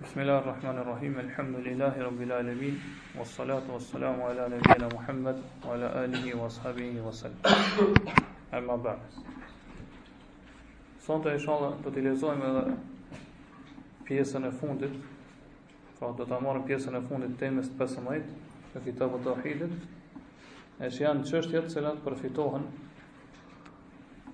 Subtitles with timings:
[0.00, 1.18] Bismillahirrahmanirrahim.
[1.18, 2.80] Alhamdulillahi rabbil alamin.
[3.18, 7.44] Wassalatu salatu salamu ala nabiyyina Muhammad wa ala alihi wa sahbihi wa sallam.
[8.50, 8.96] Amma ba'd.
[11.04, 12.62] Sot inshallah do të lexojmë edhe
[14.08, 14.96] pjesën e fundit.
[15.98, 18.24] Pra do ta marrim pjesën e fundit temës 15
[18.72, 19.76] të kitabut të tauhidit.
[20.80, 22.64] Ës janë çështjet që lan përfitohen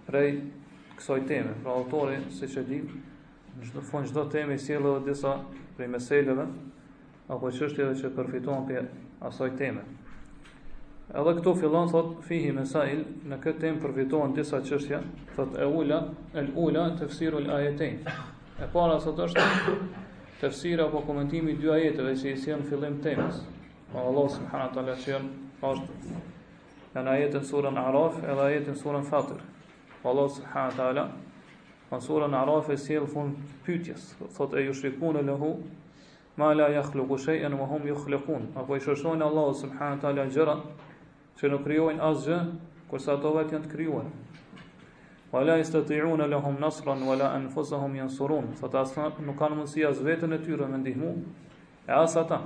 [0.07, 0.31] prej
[0.95, 1.59] kësaj teme.
[1.67, 3.03] Pra autori, siç e dimë,
[3.61, 5.31] në çdo fund çdo temë i sjell edhe disa
[5.77, 6.45] prej meseleve
[7.33, 8.89] apo çështjeve që përfitojnë për
[9.31, 9.85] asaj teme.
[11.17, 14.99] Edhe këtu fillon thot fihi mesail në këtë temë përfitojnë disa çështje,
[15.37, 16.03] thot e ula
[16.41, 18.01] el ula tafsirul al ayatain.
[18.61, 19.47] E para sot është
[20.43, 23.41] tafsira apo komentimi dy ajeteve që i sjell në fillim temës.
[23.93, 26.17] Pa Allah subhanahu taala që janë është
[26.97, 29.41] janë ajetën surën Araf edhe ajetën surën Fatir.
[30.05, 31.07] Allah subhanahu taala
[31.87, 35.51] Pan në Arafë e sjellë fund pytjes, thot e ju shrikune le hu,
[36.37, 38.49] ma la jakhlu khluku ma hum ju khlekun.
[38.57, 40.57] Apo i shërshonë Allah, subhanët ala gjëra,
[41.39, 42.39] që në kryojnë asgjë,
[42.91, 44.11] kërsa ato vetë janë të kryojnë.
[45.33, 48.51] Ma la i së të tijunë nësran, ma la enfësë janë surun.
[48.59, 51.13] Thot asë nuk kanë mundësi asë vetën e tyre me ndihmu,
[51.87, 52.41] e asë ata.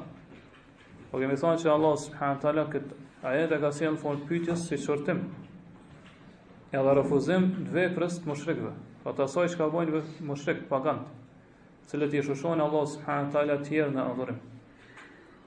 [1.11, 2.93] Po kemi thonë që Allah, subhanët ala, kët
[3.25, 5.25] ajetë e ka sjellë fund pytjes si qërtim.
[6.71, 7.45] edhe dhe rëfuzim
[7.75, 10.97] dhe të Fa të asaj që ka bojnë më shrekë të
[11.91, 14.37] Cëllët i shushojnë Allah subhanë tajla tjerë në adhurim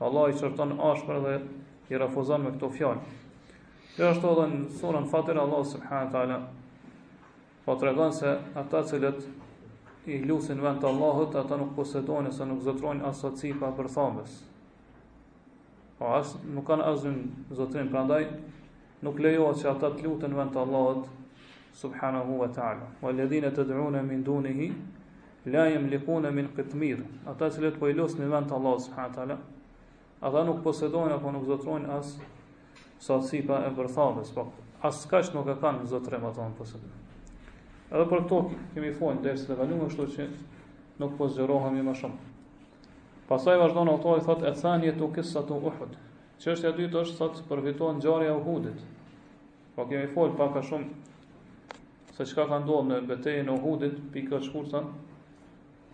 [0.03, 1.35] Allah i qërton ashpër dhe
[1.93, 3.13] i rafuzon me këto fjallë
[3.93, 6.39] Kjo është të dhe në surën fatirë Allah subhanahu taala.
[7.63, 9.21] Fa po të se ata cilët
[10.11, 14.35] i lusin vend të Allahët Ata nuk posedoni se nuk zëtrojnë asa pa për thambës
[16.01, 17.15] Fa po asë nuk kanë asnjë
[17.79, 18.21] në prandaj
[19.07, 21.07] nuk lejohet që ata të lutin vend të Allahët
[21.73, 22.87] subhanahu wa ta'ala.
[23.01, 24.71] Wa ledhine të dhruna min dunihi,
[25.45, 27.01] la jem likune min këtmir.
[27.33, 29.37] Ata që letë pojlos në vend të Allah subhanahu wa ta'ala,
[30.23, 32.13] ata nuk posedojnë apo nuk zotrojnë as
[33.03, 34.47] sasi pa e bërthabës, po
[34.87, 37.01] as kash nuk e kanë zotrem ata në posedojnë.
[37.93, 38.37] Edhe për këto
[38.75, 40.29] kemi thonë, dhe së të që
[41.01, 42.19] nuk posgjerohemi më shumë.
[43.27, 45.93] Pasaj vazhdojnë autori, thot, e thanje të kisa të uhud.
[46.43, 48.79] Qështja dytë është, thot, ngjarja e uhudit.
[49.75, 50.85] Po kemi pak paka shumë
[52.13, 54.89] se çka ka ndodhur në betejën e Uhudit, pikë të shkurtën,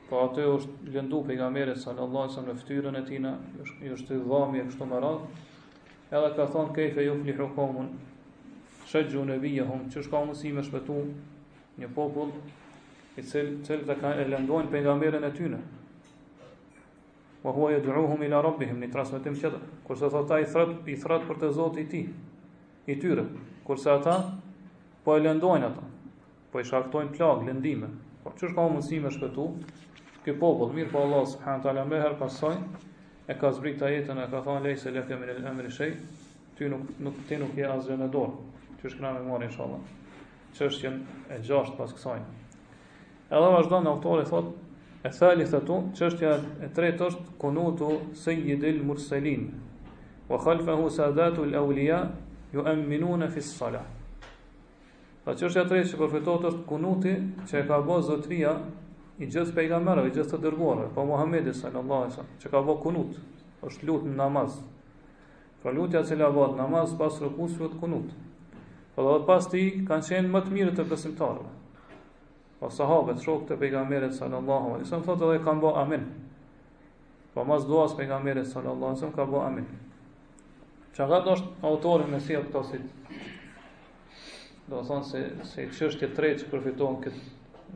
[0.09, 3.31] po aty është lëndu pejgamberi sallallahu alajhi wasallam në fytyrën e tina,
[3.85, 5.47] i është i dhami e kështu me radhë.
[6.11, 7.89] Edhe ka thonë kefe ju flihu komun
[8.89, 10.95] Shëgju në bije hum Që shka mësi me shpetu
[11.77, 12.31] Një popull
[13.13, 15.59] I cilë cil të ka e lëndojnë pengamberin e tyne
[17.45, 20.97] Wa hua e duruhum ila rabbihim Një transmitim qëtër, kurse të ta i thrat, i
[20.97, 22.01] thrat për të zotë i ti
[22.89, 23.27] I tyre
[23.69, 24.17] kurse ata
[25.05, 25.85] Po e lëndojnë ata
[26.51, 27.89] po i shaktojnë plagë, lëndime.
[28.23, 29.49] Po që është ka mundësi me shpetu?
[30.25, 32.55] ky popullë, mirë po Allah, subhanët ala her pasoj
[33.31, 35.93] e ka zbrit të jetën, e ka thonë lejë se lëke me lë emri shëj,
[36.57, 38.33] ty nuk, nuk, ty nuk je asë në dorë,
[38.81, 39.85] që është këna me marë, inshallah.
[40.57, 42.43] Që është qënë e gjashtë pas kësajnë.
[43.29, 44.51] E dhe autori në thot,
[45.03, 46.33] e thali të tu, që është
[46.67, 47.93] e tretë është kunutu
[48.25, 49.47] sayyidil murselin,
[50.29, 52.03] wa khalfahu sadatu l-aulia,
[52.51, 53.31] ju emminu në
[55.29, 57.11] Pra që është e tre që përfitot është kunuti
[57.45, 58.53] që e ka bo zotria
[59.21, 62.75] i gjithë pejgamerëve, i gjithë të dërguarve, po Muhammedi sallallahu alaihi wasallam, që ka bë
[62.85, 63.19] kunut,
[63.69, 64.55] është lutë në namaz.
[65.61, 68.09] Pra lutëja që la bëhet namaz pas rukus vetë kunut.
[68.95, 71.53] Po dhe pas ti kanë qenë më të mirë të besimtarëve.
[72.63, 76.09] Po sahabët, shokë të pejgamerit sallallahu alaihi wasallam thotë edhe kanë bë amin.
[77.37, 79.73] Po mas duas pejgamerit sallallahu alaihi wasallam ka bë amin.
[80.97, 82.81] Çfarë është autori e thjesht e si
[84.69, 85.19] do të thonë se
[85.49, 87.21] se çështje e tretë që përfiton këtë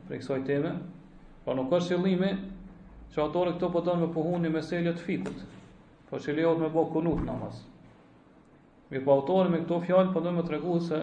[0.08, 0.70] për kësaj teme,
[1.44, 2.28] po nuk ka qëllimi
[3.14, 5.40] që autori këto po donë me pohunin me selje të fitut.
[6.10, 7.62] po që lejohet me bëu kunut namaz.
[8.90, 10.98] Mi po autori me këto fjalë po donë me treguhet se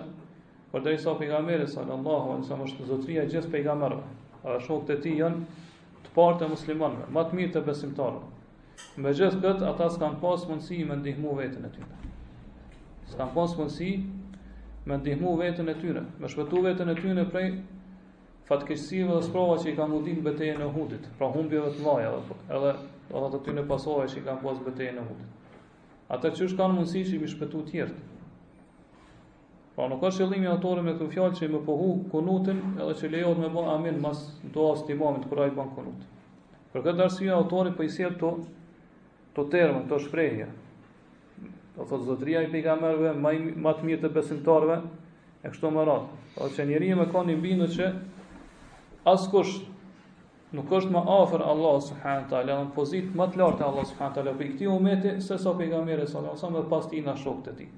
[0.72, 4.14] për drejtë sa pejgamberi sallallahu alaihi wasallam është zotëria e gjithë pejgamberëve.
[4.44, 5.42] Ata shokët e tij janë
[6.06, 8.30] të parë të muslimanëve, më të mirë të besimtarëve.
[9.04, 12.00] Me gjithë këtë, ata s'kan pas mundësi me ndihmu vetën e tyre.
[13.12, 13.90] S'kan pas mundësi
[14.86, 17.50] me ndihmu vetën e tyre, me shpëtu vetën e tyre prej
[18.48, 22.56] fatkeqësive dhe sprova që i ka mundin betejën në hudit, pra humbjeve të mlaja dhe
[22.58, 22.72] edhe
[23.12, 25.60] do të ty në që i ka pas betejën në hudit.
[26.12, 28.08] Ata që është kanë mundësi që i mi shpëtu tjertë.
[29.78, 33.12] Pra nuk është qëllimi autorë me këtë fjalë që i më pohu konutin edhe që
[33.14, 34.26] lejot me bo amin mas
[34.58, 36.02] do asë të imamit i ban konut.
[36.74, 38.32] Për këtë arsia autori për po i sjetë të,
[39.38, 40.48] të termën, të shprejhja.
[41.82, 43.30] Po thotë zotria i pejgamberëve më
[43.66, 44.76] më të mirë të besimtarëve
[45.42, 46.04] e kështu më radh.
[46.36, 47.88] Po që njeriu më ka një se që
[49.14, 49.56] askush
[50.58, 54.36] nuk është më afër Allah subhanahu teala, në pozitë më të lartë Allah subhanahu teala
[54.42, 57.70] për këtë umet se sa pejgamberi sallallahu alajhi wasallam pas tina shokët e tij.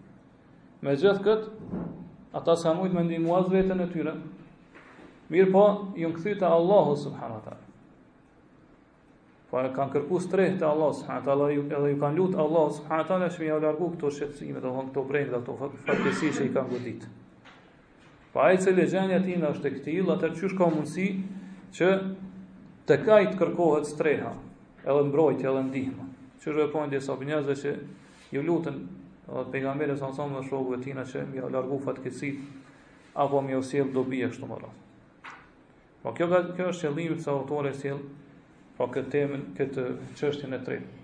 [0.83, 1.81] Me gjithë këtë,
[2.41, 4.17] ata sa mujtë me ndihmuaz vetën e tyre.
[5.31, 7.55] Mirë po, ju në të Allahu subhanahu
[9.53, 13.05] Po e kanë kërku strehën te Allahu subhanahu teala dhe i kanë lutur Allahu subhanahu
[13.09, 16.71] teala që ia largu këto shqetësime, do von këto brenda këto fatkesi që i kanë
[16.71, 17.03] godit.
[18.33, 18.87] Po e që le
[19.27, 21.05] ti në është e ti, atë çysh ka mundësi
[21.77, 21.89] që
[22.89, 24.31] të kajt kërkohet streha,
[24.89, 26.09] edhe mbrojtje, edhe ndihmë.
[26.41, 27.75] Që është po ndjesa opinionëve që
[28.33, 28.81] ju lutën
[29.29, 32.33] edhe pejgamberi sa sa më shoku i tij na që ia largu fatkesi
[33.21, 35.37] apo më osil dobi kështu më radh.
[36.01, 38.01] Po kjo kjo është qëllimi se autorit sill
[38.77, 39.83] pa këtë temën, këtë
[40.17, 41.01] çështjen e tretë.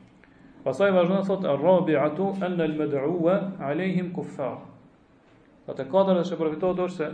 [0.66, 3.36] Pastaj vazhdon thotë Arabi atu an al mad'uwa
[3.70, 4.58] alehim kuffar.
[5.66, 7.10] Pa të katërt që përfitohet është se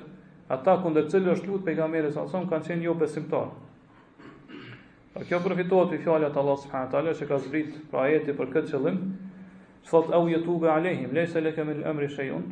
[0.55, 3.49] ata kundër ndër është lut pejgamberi sa son kanë qenë jo besimtar.
[5.13, 8.73] Pa kjo përfitohet i fjalë Allah subhanahu taala që ka zbrit pra ajeti për këtë
[8.73, 9.01] qëllim.
[9.85, 12.47] Thot au yatuba alehim laysa laka min al-amri shay'un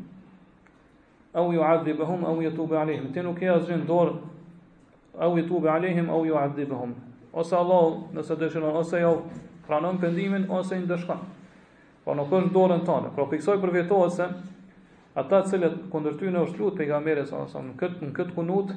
[1.34, 3.08] au yu'adhibuhum au yatuba alehim.
[3.16, 4.12] Tenu ke azrin dor
[5.18, 6.94] au yatuba alehim au yu'adhibuhum
[7.36, 9.12] ose Allah nëse dëshiron ose jo
[9.68, 11.22] pranon pendimin ose i ndëshkon.
[12.04, 13.14] Po nuk është në dorën tonë.
[13.16, 14.28] Po pra piksoj për vetohet se
[15.22, 18.74] ata të cilët në është lutë pejgamberes sa sa në këtë në këtë kunut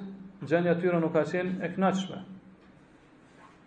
[0.47, 2.23] gjendja e tyre nuk ka qenë e kënaqshme.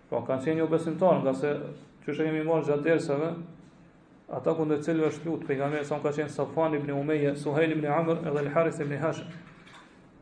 [0.10, 1.52] Po kanë qenë jo besimtar, nga se
[2.06, 3.34] çështë kemi marrë gjatë dersave,
[4.34, 8.24] ata kundër cilëve është lutë pejgamberes sa ka qenë Safan ibn Umeyye, Suhail ibn Amr,
[8.32, 9.30] Al-Harith ibn Hashim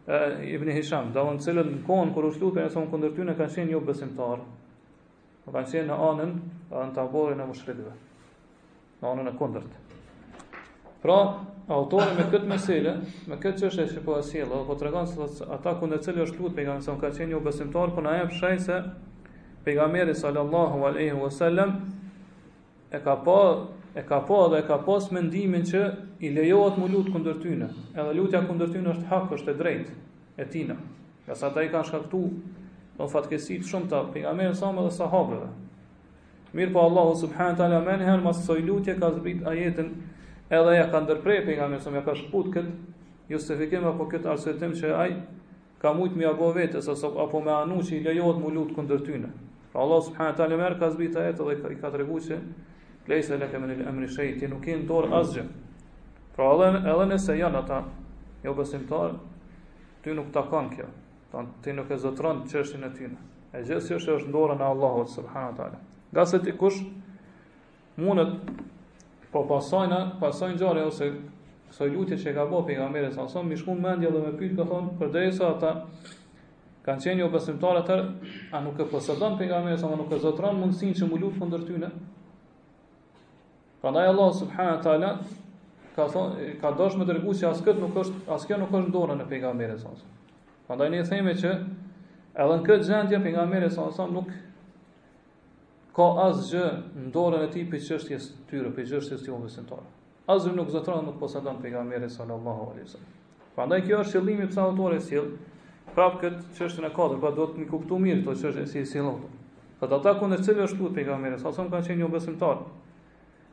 [0.08, 3.26] e, Ibn Hisham, do të cilën në kohën kur u shtu për njësëm këndër ty
[3.28, 4.44] në kanë qenë jo besimtar,
[5.46, 6.32] në kanë qenë në anën
[6.72, 7.92] në taborin e mushridve,
[9.02, 9.84] në anën e këndërt.
[11.04, 11.18] Pra,
[11.72, 12.94] autori me këtë meselë,
[13.32, 15.04] me këtë qështë e që po asilë, po të
[15.36, 18.28] se ata këndër cilë është lutë për njësëm kanë qenë jo besimtar, po në e
[18.40, 18.80] shajse se
[19.68, 21.72] pejgamberi sallallahu alaihi wasallam
[22.96, 23.40] e ka pa
[23.98, 25.80] e ka pa po dhe e ka pas mendimin që
[26.22, 29.96] i lejohet mu lutë këndër tyne, edhe lutja këndër tyne është hak, është e drejtë,
[30.38, 30.76] e tina.
[31.26, 32.20] Ja sa ta i ka shkaktu,
[32.98, 35.50] dhe në fatkesi të shumë të pingamerë samë dhe sahabëve.
[36.56, 39.90] Mirë po Allahu subhanë të ala menë herë, masë soj lutje ka zbrit ajetin
[40.60, 44.94] edhe ja ka ndërprej pingamerë samë, ja ka shkput këtë justifikim apo këtë arsvetim që
[44.94, 45.18] aj
[45.82, 49.04] ka mujtë mi abo vetës, aso, apo me anu që i lejohet mu lutë këndër
[49.10, 49.34] tyne.
[49.74, 52.40] Pra Allah subhanahu të ala ka zbrit dhe i ka treguar se
[53.08, 55.44] lejse le kemen il emri shej, ti nuk i në dorë asgjë.
[56.36, 57.82] Pra edhe, edhe nëse janë ata,
[58.44, 59.16] jo besimtarë,
[60.06, 60.90] ty nuk ta kanë kjo,
[61.32, 63.24] ta, ti nuk e zëtërën qështin e tyne.
[63.56, 65.80] E gjithë si është është dorën e Allahot, subhanu tala.
[66.12, 66.84] Nga se ti kush,
[67.98, 68.36] mundet,
[69.32, 71.10] po pasajna, pasajnë gjarë, ose
[71.72, 74.36] kësoj lutje që ka bo për nga mire sa nësëm, mi shkun mendja dhe me
[74.40, 75.72] pyrë ka po thonë, për sa ata
[76.88, 78.04] kanë qenë jo besimtarë atër,
[78.56, 81.40] a nuk e pësëdan për nga mire sa nuk e zëtëran mundësin që mu lutë
[81.42, 81.66] për ndër
[83.82, 85.18] Prandaj Allah subhanahu teala
[85.96, 86.08] ka
[86.62, 89.28] ka dosh me dërgu se as kët nuk është as kjo nuk është dorën e
[89.30, 89.92] pejgamberit sa.
[90.68, 94.32] Prandaj ne themi që edhe në këtë gjendje pejgamberi sa sa nuk
[95.98, 96.66] ka asgjë
[97.04, 99.86] në dorën e tij për çështjes të tyre, për çështjes të umesentore.
[100.34, 103.14] Asgjë nuk zotron nuk posadon pejgamberin sallallahu alaihi wasallam.
[103.58, 105.32] Prandaj kjo është qëllimi pse autori sill
[105.96, 109.22] prap këtë çështën e katërt, pra duhet të kuptu mirë këtë çështje si sillon.
[109.80, 112.66] Për ata kundër cilëve është thotë pejgamberi sa sa kanë qenë një umesentarë.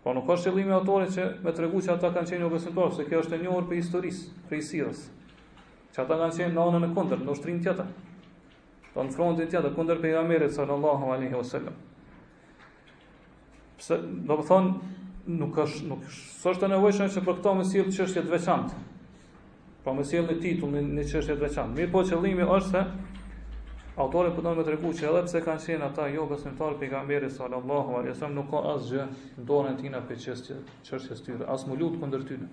[0.04, 3.06] Po nuk është qëllimi i autorit që me tregu që ata kanë qenë obesimtar, se
[3.08, 5.00] kjo është e njohur për historisë, për sirrës.
[5.96, 7.88] Që ata kanë qenë në anën e kundërt, në ushtrin tjetër.
[8.92, 11.78] Po në frontin tjetër kundër pejgamberit sallallahu alaihi wasallam.
[13.80, 13.96] Pse,
[14.28, 14.92] do të thonë,
[15.40, 16.04] nuk është nuk
[16.52, 18.82] është e nevojshme që për këto më sill çështje të veçantë.
[19.88, 21.78] Po më sillni titullin në çështje të veçantë.
[21.80, 22.84] Mirë po qëllimi është se
[23.94, 27.92] Autori po donë të tregu që edhe pse kanë qenë ata jo besimtar pejgamberit sallallahu
[27.98, 29.02] alaihi wasallam nuk ka asgjë
[29.36, 30.54] në dorën e tij na për çështje
[30.88, 32.48] çështje tyre, as më lut kundër tyre.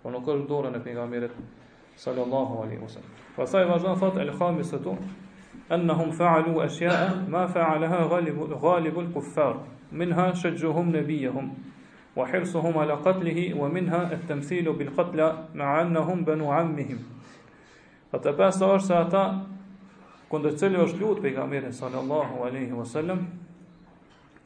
[0.00, 1.34] Po nuk ka dorën e pejgamberit
[2.00, 3.10] sallallahu alaihi wasallam.
[3.36, 4.94] Pastaj vazhdon thotë el khamisatu
[5.76, 9.60] anhum fa'alu ashya'a ma fa'alaha ghalibul ghalibul kuffar
[9.90, 11.50] minha shajjuhum nabiyahum
[12.16, 17.04] wa hirsuhum ala qatlihi wa minha at-tamthilu bil qatla ma'annahum banu ammihim.
[18.16, 19.24] Ata pastaj është ata
[20.30, 23.20] kundër cilëve është lutur pejgamberi sallallahu alaihi wasallam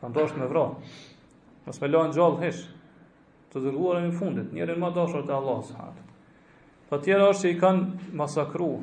[0.00, 0.82] Kanë dashur me vrap.
[1.66, 2.64] Mos me lënë gjallë hish,
[3.46, 6.02] Të dërguarën në fundit, njërin më dashur te Allahu subhanahu.
[6.90, 8.82] Për tjera është që i kanë masakruar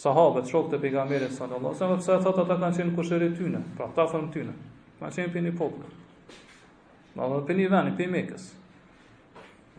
[0.00, 3.88] sahabët, shokët e pejgamberit sallallahu alaihi wasallam, sepse thotë ata kanë qenë kusherit tyne, pra
[3.90, 4.54] ata thon tyne.
[4.98, 5.84] Ka qenë pini popull.
[7.16, 8.46] Ma dhe pini veni, pini mekës.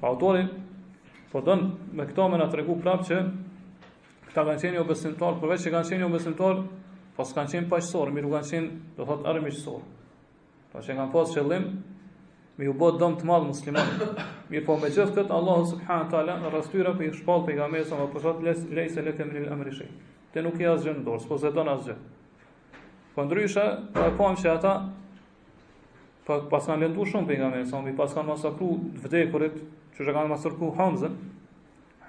[0.01, 0.49] Pa autorin,
[1.33, 3.19] po dënë me këto me të tregu prapë që
[4.27, 6.61] këta kanë qenë jo besimtar, përveç që kanë qenë jo besimtar,
[7.17, 9.81] pas kanë qenë pashësor, miru kanë qenë, do thotë, armishësor.
[9.81, 11.65] Po pra që kanë posë qëllim,
[12.61, 14.03] me ju bëtë dëmë të madhë muslimat.
[14.51, 17.55] Mirë po me gjithë këtë, Allah subhanë tala në rastyra për i shpalë për i
[17.57, 19.87] gamë e sa më përshatë lej se le kemri lë emri
[20.33, 22.05] Te nuk i asë gjënë në dorë, s'po se dënë asë gjënë.
[23.15, 23.63] Po ndryshë,
[23.95, 24.71] pa po e pojmë që ata,
[26.27, 28.69] pa, pas kanë lëndu shumë për i gamë e sa më, pas kanë masakru
[29.07, 29.57] vdekurit,
[29.97, 31.17] që që kanë masakru Hamzën,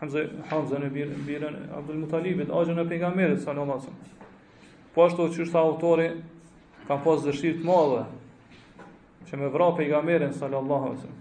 [0.02, 4.90] Hamzën, e birën, Abdul Mutalibit, agjën e pejgamberit sallallahu alajhi wasallam.
[4.94, 6.08] Po ashtu që është autori
[6.86, 8.04] ka pas dëshirë të madhe
[9.30, 11.20] që me vra pejgamberin sallallahu alaihi wasallam.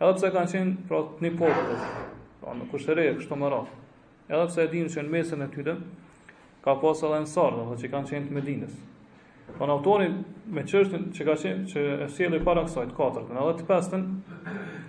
[0.00, 1.80] Edhe pse kanë qenë pra të një popull,
[2.42, 3.72] pra në kushtere kështu më radh.
[4.28, 5.74] Edhe pse e dinë se në mesën e tyre
[6.64, 8.76] ka pas edhe ansar, do që kanë qenë të Medinës.
[9.56, 10.10] Po në autori
[10.52, 14.06] me çështën që ka qenë që e sjelli para kësaj të katërtën, edhe të pestën,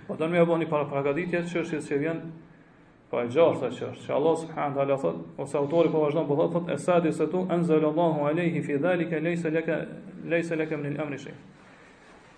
[0.06, 2.22] po do më bëni para paraqitjes çështjes që vjen
[3.10, 6.22] Po e gjashta që është, që Allah subhanë të ala thot, ose autori po vazhdo
[6.28, 9.78] po thot, thot, e sadi se tu, enzëllë Allahu aleyhi fidhali ke lejse leke,
[10.30, 11.18] lejse leke më një emri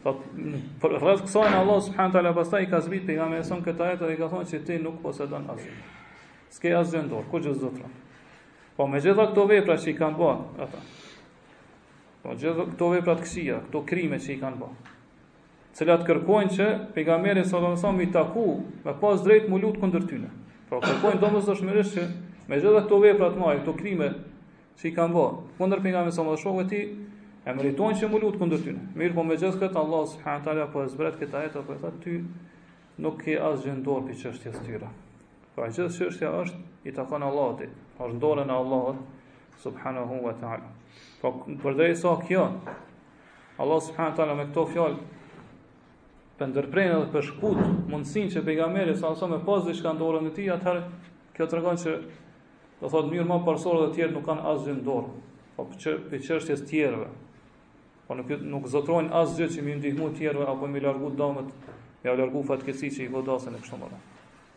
[0.02, 3.20] Thot, po, për po, po, rreth kësajnë Allah subhanët ala basta i ka zbit për
[3.20, 5.68] nga me këtë ajet dhe i ka thonë që ti nuk posedon asë.
[6.56, 7.90] Ske asë gjëndorë, ku gjithë zëtëra.
[8.76, 10.80] Po me gjitha këto vepra që i kanë bërë, ata.
[12.24, 14.98] Po gjitha këto vepra të këshia, këto krime që i kanë bërë.
[15.78, 16.66] Cilat kërkojnë që
[16.96, 18.48] pejgamberi sa do të i taku
[18.84, 20.32] me pas drejt më lut kundër tyne.
[20.68, 22.08] Po kërkojnë domosdoshmërisht që
[22.50, 24.10] me gjitha këto vepra të mëdha, këto krime
[24.82, 27.10] që i kanë bërë kundër pejgamberit sallallahu alaihi të thonë
[27.42, 28.82] e meritojnë që më lutë këndër tyne.
[28.98, 31.80] Mirë po me gjithë këtë, Allah subhanë talja po e zbret këtë ajeta, po e
[31.80, 32.18] thatë ty
[33.02, 34.90] nuk ke asë gjendorë për qështjes tyre.
[35.56, 37.68] Pra gjithë qështja është i takon Allahëti,
[37.98, 39.00] është ndore në Allahët,
[39.64, 40.70] subhanë hu e ta'ala.
[41.22, 41.32] Po
[41.64, 42.44] përdej sa kjo,
[43.62, 45.02] Allah subhanë talja me këto fjallë,
[46.38, 50.30] për ndërprejnë edhe për shkut mundësin që pejgamberi sa nëso me pas dhe shka ndorën
[50.30, 50.86] e ti, atëherë
[51.36, 51.96] kjo të regon që
[52.80, 55.10] do thotë mirë ma parsorë dhe tjerë nuk kanë asë gjendorë,
[55.58, 57.10] po për që, për qështjes tjerëve,
[58.08, 61.52] Po nuk nuk zotrojn asgjë që më ndihmu të tjerë apo më largu dëmet,
[62.02, 63.98] më largu fatkeqësitë që i godasën këto mëra.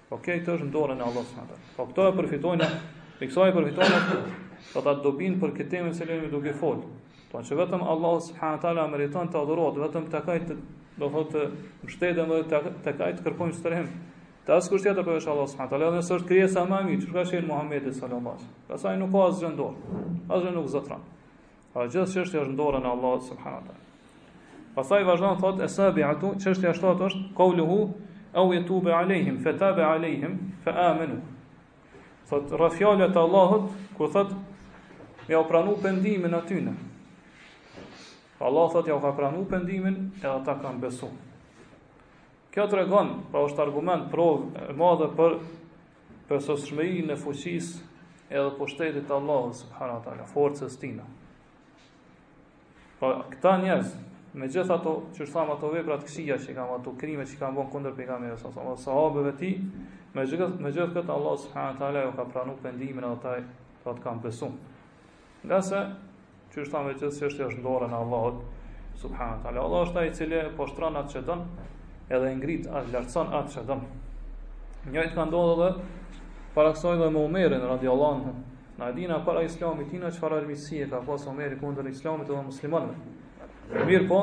[0.09, 1.75] Po okay, këto është ndorën e Allahut subhanallahu te.
[1.77, 2.69] Po këto e përfitojnë,
[3.19, 6.81] e kësaj përfitojnë ata për do bin për këtë me selam do të fol.
[7.29, 10.53] Po që vetëm Allahu subhanahu te meriton të adurohet, vetëm të kajt
[11.01, 11.47] do thotë të
[11.85, 13.89] mbështetem dhe të kajt kërkojmë strehim.
[14.45, 17.25] Të as kushtja të përveç Allahu subhanallahu te, nëse është krija më e mirë, çka
[17.29, 18.63] shehin Muhamedi sallallahu alaihi wasallam.
[18.73, 20.03] Pastaj nuk ka asgjë ndonjë.
[20.37, 21.03] Asgjë nuk zotron.
[21.75, 25.65] Pra gjithë që është e në dorën e Allahut subhanu ta Pasaj vazhdanë thot e
[25.71, 27.79] sabi atu Që është e është
[28.35, 31.17] au jetu be alejhim Fe ta be alejhim Fe amenu
[32.29, 33.67] Thot rafjallet Allahot
[34.15, 34.31] thot
[35.27, 36.73] Me au pranu pëndimin atyne
[38.39, 41.11] Pra Allah thot Ja u ka pranu pëndimin E ata kanë besu
[42.55, 44.17] Kjo të regon Pra është argument
[44.63, 45.37] e madhe për
[46.31, 47.73] Për sësë e fuqis
[48.31, 51.11] Edhe për shtetit Allah Subhanu ta Forë tina
[52.99, 53.89] Po këta njerëz
[54.39, 57.69] me gjithë ato që thamë ato veprat këshija që kanë ato krime që kanë bën
[57.73, 59.49] kundër pejgamberit sa Allahu sahabëve ti
[60.15, 63.33] me gjithë me gjithë këtë Allah subhanahu wa taala ju ka pranuar pendimin e ata
[63.83, 64.55] të kanë besuar.
[65.45, 65.81] Nga se
[66.53, 68.39] që është thamë që është jashtë dorën e Allahut
[69.03, 69.65] subhanahu wa taala.
[69.67, 71.45] Allah është ai i cili po atë që don
[72.19, 73.83] edhe ngrit atë lartson atë që don.
[74.87, 75.71] Njëjtë ka ndodhe
[76.55, 78.35] para dhe me Omerin radiuallahu anhu.
[78.77, 82.41] Na dina para islamit tina që fara rëmisi e ka pasë Omeri kundër islamit dhe
[82.43, 82.95] muslimanve.
[83.71, 84.17] Mirë po,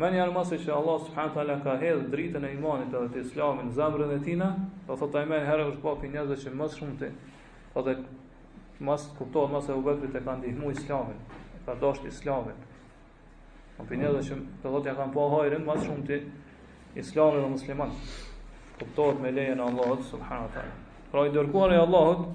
[0.00, 3.68] meni janë masi që Allah subhanët ala ka hedhë dritën e imanit dhe të islamin
[3.76, 4.48] zemrën e tina,
[4.86, 7.10] po dhe thot taj meni herë është po për njëzë që mësë shumë të,
[7.74, 7.96] dhe dhe
[8.88, 11.20] mësë kuptohet mësë e ubekrit e ka ndihmu islamin,
[11.52, 12.64] e ka dashtë islamin.
[13.74, 16.20] Në po për njëzë që dhe thot kanë po hajrin mësë shumë të
[17.04, 17.92] islamin dhe musliman.
[18.80, 20.74] Kuptohet me lejën Allahut subhanët ala.
[21.12, 22.26] Pra i dërkuar e Allahut,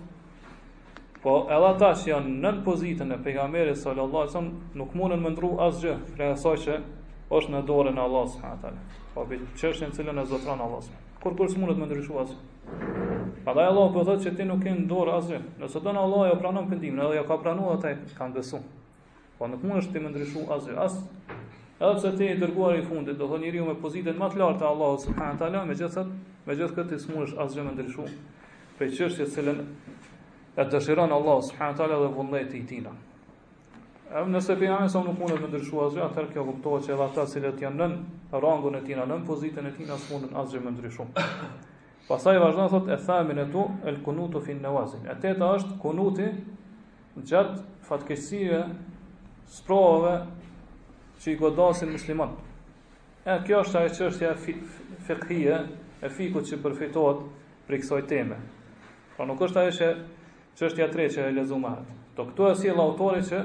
[1.20, 5.32] Po edhe ata që janë nën pozitën e pejgamberit sallallahu alajhi wasallam nuk mundën më
[5.34, 6.78] ndru asgjë, për asaj që
[7.38, 8.86] është në dorën e Allahut subhanahu taala.
[9.16, 10.96] Po bi çështën e cilën e zotron Allahu.
[11.20, 12.32] Kur kur smunët më ndryshuas.
[13.44, 15.42] Pa dalë Allahu po thotë se ti nuk ke në dorë asgjë.
[15.60, 18.62] Nëse don Allahu ja pranon pendimin, edhe ja ka pranuar ata kanë besu.
[19.38, 20.78] Po nuk mundesh ti më ndryshu asgjë.
[20.86, 21.00] As
[21.82, 24.64] edhe pse ti i dërguar i fundit, do thonë njeriu me pozitën më të lartë
[24.64, 28.08] të Allahut subhanahu taala, megjithatë megjithë këtë smunësh asgjë më ndryshu.
[28.80, 29.60] Për çështje e cilën
[30.60, 32.84] e dëshiron Allah subhanahu taala dhe vullneti i tij.
[34.12, 37.06] Ëm nëse bëjmë ne sa nuk mundet të ndryshuar asgjë, atëherë kjo kuptohet se edhe
[37.06, 37.94] ata që janë nën
[38.42, 41.12] rangun e tij, nën pozitën e tij, as mundën asgjë më ndryshum.
[42.10, 45.06] Pastaj vazhdon thot e thamin e tu el kunutu fi nawazin.
[45.06, 46.26] E teta është kunuti
[47.22, 48.64] gjat fatkeqësive
[49.60, 50.16] sprovave
[51.22, 52.46] që i godasin muslimanët.
[53.30, 54.34] E kjo është ajo çështja
[55.06, 55.62] fikhie
[56.02, 57.22] e fikut që përfitohet
[57.70, 58.42] për kësaj teme.
[59.14, 59.90] Pra nuk është ajo që
[60.60, 61.92] që është ja që e lezu ma hadith.
[62.18, 63.44] Të këtu e si e që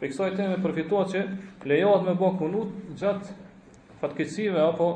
[0.00, 1.20] për kësoj teme përfitoj që
[1.68, 2.68] lejohet me bo kunut
[3.00, 3.32] gjatë
[4.00, 4.86] fatkeqësive apo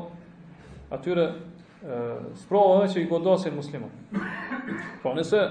[0.97, 1.25] atyre
[2.41, 3.89] sprova që i godosin muslimat.
[5.03, 5.41] Po nëse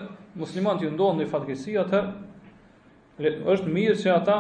[0.43, 2.01] muslimat ju ndonë në fatkisia të
[3.23, 4.39] le, është mirë që ata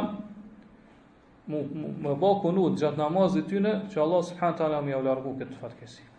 [1.46, 5.36] mu, mu, më bo kunut gjatë namazit të që Allah subhanë tala më javë largu
[5.42, 6.10] këtë fatkisive.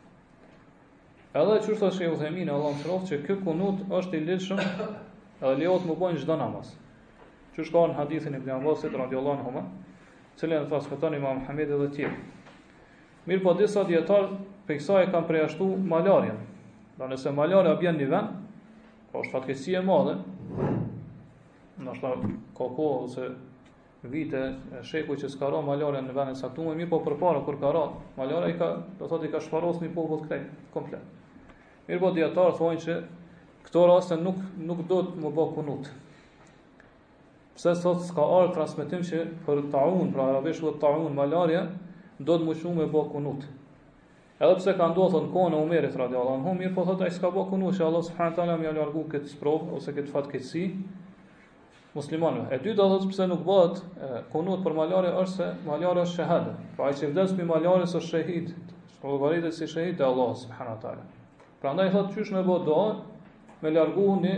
[1.35, 4.63] Edhe që është e u themin në Allah më që këtë kunut është i lishëm
[5.41, 6.71] edhe lejohet më bojnë çdo namaz.
[7.55, 9.63] Që shkon në hadithin e Ibn Abbasit radhiyallahu anhu,
[10.39, 12.09] cilën e transmeton Imam Muhammed dhe të
[13.25, 14.27] Mirë po disa dietar
[14.67, 16.37] për kësaj e kanë përjashtu malarjen.
[16.99, 18.35] Do nëse malaria bjen në vend,
[19.09, 20.13] po është fatkeqësi e madhe.
[21.81, 23.31] Do të ka kohë ose
[24.13, 24.43] vite
[24.77, 27.71] e sheku që s'ka rënë malaria në vendin e saktuar, mirë po përpara kur ka
[27.73, 31.09] rënë, malaria i ka, do thotë i ka shfarosur një popull të këtij komplet.
[31.89, 32.99] Mirë po dietar thonë se
[33.65, 35.89] këto raste nuk nuk do të më bë kunut.
[37.55, 41.65] Pse sot s'ka ardhur transmetim që për taun, pra arabisht u taun malaria,
[42.19, 43.45] do të më shumë më bë kunut.
[44.35, 47.29] Edhe pse ka ndodhur në kohën e Umerit radhiyallahu anhu, mirë po thotë ai s'ka
[47.31, 50.65] bë kunut, inshallah subhanallahu subhanahu taala më largu këtë sprov ose këtë fatkeqësi
[51.95, 53.79] Muslimanë, E dytë do thotë pse nuk bëhet
[54.35, 56.55] kunut për malarin është se malaria është shahada.
[56.75, 58.51] Pra ai që vdes me malarin është shahid,
[58.97, 61.07] shkollgaritet si shahid te Allah subhanahu taala.
[61.63, 62.81] Prandaj thotë çysh më bë do,
[63.65, 64.33] me larguhun në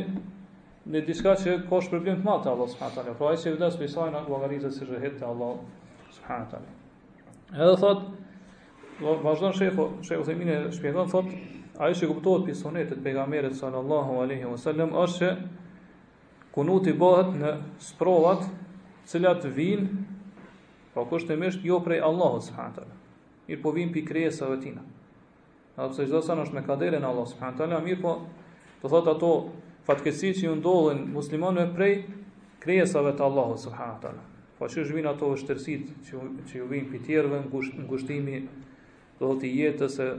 [0.87, 3.15] në diçka që ka shpërblim të madh të Allahut subhanahu taala.
[3.19, 5.57] Po ai se vdes për sajna llogaritë si rrehet te Allah
[6.15, 6.75] subhanahu taala.
[7.57, 8.05] Edhe thot,
[9.25, 11.27] vazhdon shefu, shefu themi ne shpjegon thot,
[11.83, 15.33] ai se kuptohet pi sunetë pejgamberit sallallahu alaihi wasallam është se
[16.55, 17.51] kunuti bëhet në
[17.89, 22.95] sprovat të cilat vijnë pa po kushtimisht jo prej Allahut subhanahu taala.
[23.51, 24.87] Mir po vim pikresave tina.
[25.77, 28.21] Apo se çdo sa është me kaderin Allah subhanahu taala, mir po
[28.81, 29.29] Do thot ato
[29.87, 31.93] fatkesi që ju ndodhin muslimanëve prej
[32.61, 34.23] krijesave të Allahu subhanahu taala.
[34.57, 38.37] Po që është vinë ato vështërsit që, që ju vinë për tjerëve në gushtimi
[39.19, 40.09] dhe dhe të jetës e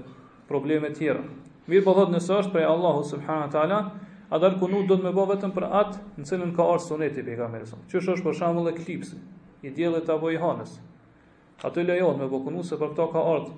[0.50, 1.22] problemet tjera.
[1.70, 3.78] Mirë po thot nësë është prej Allahu subhanahu ta'ala,
[4.28, 7.22] a darë kunu do të me bë vetëm për atë në cilën ka ardhur suneti
[7.24, 7.86] për i kamerësëm.
[7.90, 9.00] Që është për shembull e
[9.62, 10.74] i diellit apo i hanës.
[11.64, 13.56] Ato lejohet me bo kunu se për këto ka ardhur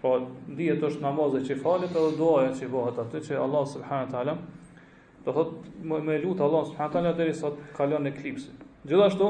[0.00, 0.16] Pra
[0.48, 4.34] dihet është namazet që falet edhe duaja që bëhet aty që Allah subhanahu wa taala
[5.26, 5.50] do thot
[5.90, 8.48] me, me lut Allah subhanahu wa taala deri sot kalon eklipsi.
[8.88, 9.28] Gjithashtu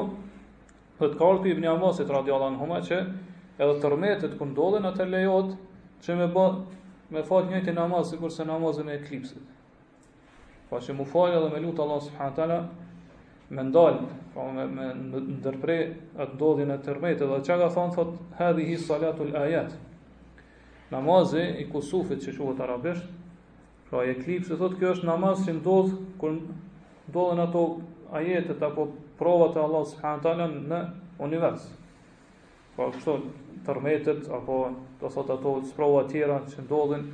[1.00, 3.00] do të ibn Abbasit radhiyallahu anhu që
[3.58, 5.50] edhe tërmetet ku ndodhen atë lejohet
[6.06, 6.46] që me bë
[7.16, 9.42] me fat njëjtë namaz sikur se namazin e eklipsit.
[10.70, 12.60] Pra që mu falë edhe me lutë Allah subhanahu wa taala
[13.58, 14.02] me ndalë,
[14.36, 14.90] pra po me, me,
[15.34, 15.82] ndërprej
[16.22, 19.80] atë ndodhin e tërmetet dhe që ka thonë thot hadhihi salatul ayat
[20.90, 23.06] namazi i kusufit që quhet arabisht,
[23.90, 26.34] pra e klip se thot kjo është namaz që ndodh kur
[27.10, 27.62] ndodhen ato
[28.20, 28.86] ajetet apo
[29.20, 30.80] provat e Allah subhanahu taala në
[31.26, 31.66] univers.
[32.76, 33.14] Pra kështu
[33.68, 34.58] tërmetet apo
[35.00, 37.06] do ato provat tjera që ndodhin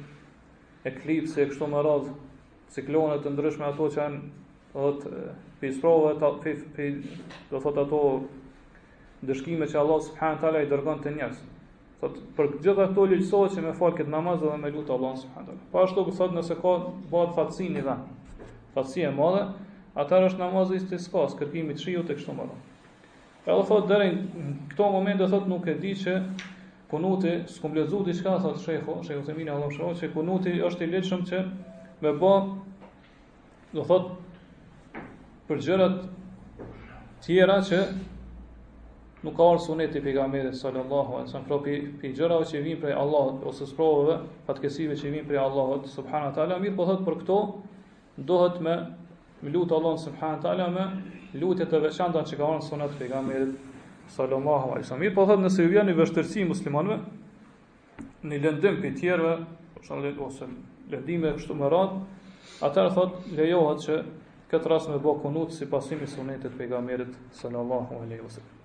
[0.88, 2.08] e kështu më radh
[2.76, 4.22] ciklonet të ndryshme ato që janë
[4.76, 5.28] do të
[5.60, 6.40] pi provat ato
[6.76, 6.88] pi
[7.52, 8.02] ato
[9.28, 11.55] dëshkime që Allah subhanahu taala i dërgon te njerëzit.
[12.00, 15.46] Thot për gjitha këto lulësohet që me fal këtë namaz dhe me lutë Allah subhanahu
[15.46, 15.66] wa taala.
[15.74, 16.72] Po ashtu thot nëse ka
[17.12, 17.94] bëhet fatsinë dha.
[18.74, 19.44] Fatsi e madhe,
[20.02, 22.60] atar është namazi i stiskos, kërkimi i shiut e kështu me radhë.
[23.46, 24.10] Edhe thot deri
[24.74, 26.18] këto momente thot nuk e di që
[26.86, 31.24] Kunuti s'kum lexu diçka thot shehu shejhu Themini Allah shoh se Kunuti është i lehtëshëm
[31.30, 31.40] që
[32.04, 32.34] me bë
[33.74, 34.12] do thot
[35.48, 35.96] për gjërat
[37.26, 37.80] tjera që
[39.26, 43.42] nuk ka ardhur suneti pejgamberit sallallahu alaihi wasallam propi pe gjërat që vijnë prej Allahut
[43.50, 47.38] ose sprovave fatkesive që vijnë prej Allahut subhanahu teala, mirë po thot për këto
[48.28, 48.76] duhet me
[49.42, 53.56] me lutë Allahun subhanahu teala me lutje të veçanta që ka ardhur sunet pejgamberit
[54.16, 56.98] sallallahu alaihi wasallam Mirë po thot nëse vjen i vështirësi muslimanëve
[58.30, 59.34] në lëndëm të tjerëve
[59.76, 60.48] për shemb ose
[60.94, 61.98] lëndime kështu më rad
[62.70, 63.98] atëherë thot lejohet që
[64.52, 68.55] këtë rast me bëu kunut si pasimi sunetit pejgamberit sallallahu alaihi wasallam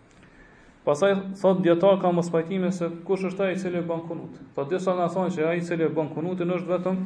[0.83, 4.37] Pasaj thot djeta ka mos pajtime se kush është ai i cili e bën kunut.
[4.55, 6.97] Po disa na thonë se ai i cili e bën kunutin është vetëm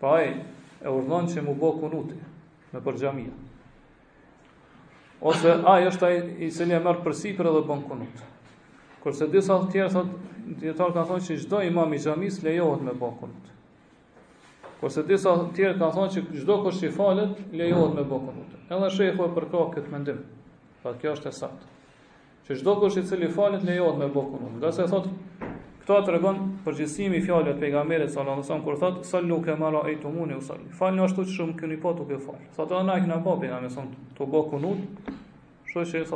[0.00, 0.28] Pa ai
[0.82, 2.18] e urdhon që mu bë kunuti
[2.72, 3.36] me për xhamia.
[5.30, 8.26] Ose ai është ai i cili e merr për sipër dhe bën kunut.
[9.04, 10.12] Kurse disa të tjerë thot
[10.64, 13.54] djeta ka thonë se çdo imam i xhamis lejohet me bën kunut.
[14.82, 18.34] Po sa të të tjerë kanë thonë që çdo kush i falet lejohet me bukën
[18.34, 18.58] lutje.
[18.74, 20.16] Edhe shehu e përkoh këtë mendim.
[20.82, 21.68] Pra kjo është e saktë.
[22.48, 24.58] Që çdo kush i cili falet lejohet me bukën lutje.
[24.58, 24.74] lut.
[24.74, 25.10] se thotë
[25.84, 29.84] këto a tregon përgjithësimi fjalët e pejgamberit sallallahu alaihi wasallam kur thotë sallu ka mara
[29.90, 30.66] e tumun yusall.
[30.78, 32.42] Fallë ashtu që shumë këni po të qofal.
[32.54, 35.10] Sa po, të ana që na po binam son të bukën e lut.
[35.72, 36.06] So që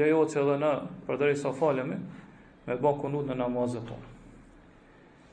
[0.00, 0.74] lejohet edhe në
[1.08, 1.96] për sa falemi
[2.68, 3.84] me bukën kunut në namazet.
[3.88, 4.10] tonë.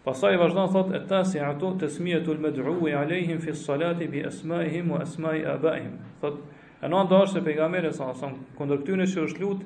[0.03, 4.05] Pasaj vazhdan thot e ta si ato të smijetu lë medru i alejhim fi salati
[4.07, 5.97] bi esmaihim u esmai e abaihim.
[6.21, 6.37] Thot,
[6.79, 9.65] e në ando është se pejgamere sa nësëm, këndër këtyne që është lut,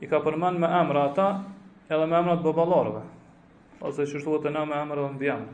[0.00, 1.26] i ka përmen me emra ata
[1.90, 3.02] edhe me emrat babalarve,
[3.84, 5.46] ose që është lutë e na me emra dhe në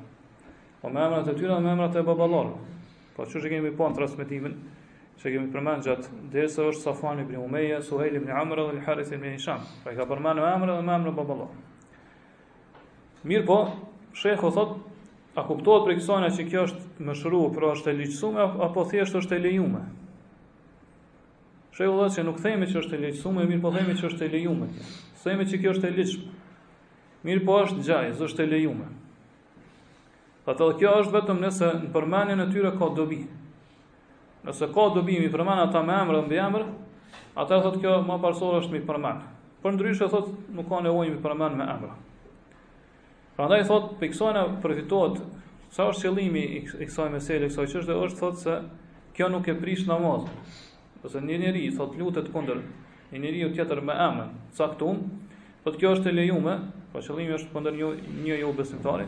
[0.81, 2.59] Po me emrat e tyra dhe me emrat e babalarve.
[3.16, 4.55] Po që që kemi po në transmitimin,
[5.21, 9.11] që kemi përmen gjatë, dhe se është Safan ibn Umeje, Suhejl ibn Amrë dhe Lëharis
[9.12, 9.61] ibn Isham.
[9.83, 11.69] Pra i ka përmen me emra dhe me emra babalarve.
[13.29, 13.59] Mirë po,
[14.14, 14.79] Shekho thot,
[15.38, 19.14] a kuptohet për kësajna që kjo është më shru, pra është e liqësume, apo thjesht
[19.20, 19.83] është e lejume?
[21.77, 24.33] Shekho thot që nuk themi që është e liqësume, mirë po themi që është e
[24.35, 24.68] lejume.
[25.23, 26.38] Themi që kjo është e liqëme.
[27.29, 28.88] Mirë po është gjaj, është e lejume.
[30.51, 33.20] Dhe kjo është vetëm nëse në përmenin e tyre ka dobi.
[34.49, 36.66] Nëse ka dobi, mi përmend ata me emrë dhe mbi emrë,
[37.42, 39.29] atër thot kjo më parsor është mi përmenin.
[39.64, 41.92] Përndryshe thot, nuk ka nevojnë mi me emër.
[43.38, 45.21] Prandaj thot piksona përfitot,
[45.71, 48.57] sa është qëllimi i kësaj meselë, kësaj çështje është thot se
[49.16, 50.35] kjo nuk e prish namazin.
[51.07, 52.62] Ose një njeri thot lutet kundër
[53.12, 54.99] një njeriu tjetër me emër, caktum,
[55.64, 57.93] thot kjo është e lejuar, po qëllimi është kundër një
[58.27, 59.07] një jo besimtari.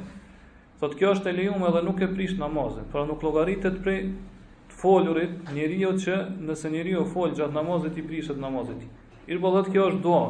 [0.81, 4.05] Thot kjo është e lejuar dhe nuk e prish namazin, pra nuk llogaritet prej
[4.71, 8.87] të folurit njeriu që nëse njeriu fol gjatë namazit i prishet namazit.
[9.31, 10.25] Irbollat kjo është dua.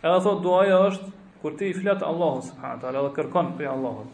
[0.00, 4.08] Edhe thot duaja është kur ti i flet Allahun subhanahu taala dhe kërkon prej Allahut.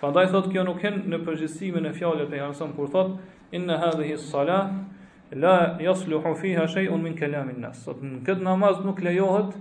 [0.00, 4.14] Prandaj thotë kjo nuk hen në përgjithësimin e fjalëve të Jansom kur thotë inna hadhihi
[4.18, 4.58] as-sala
[5.42, 7.80] la yasluhu fiha shay'un min kalam an-nas.
[7.86, 9.56] Sot në këtë namaz nuk lejohet